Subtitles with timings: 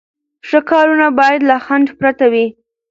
[0.47, 2.45] ښه کارونه باید له خنډ پرته وي.